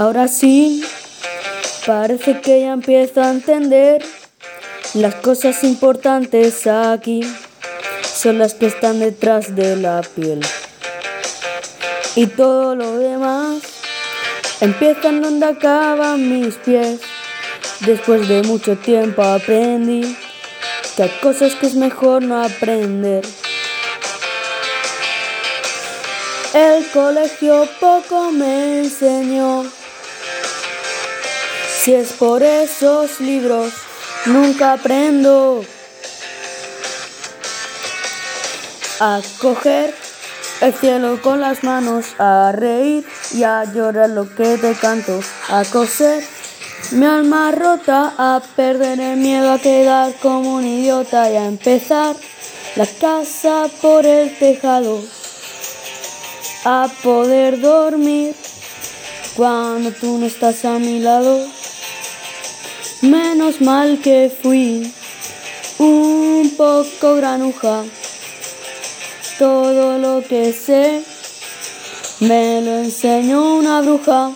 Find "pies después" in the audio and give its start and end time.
16.54-18.26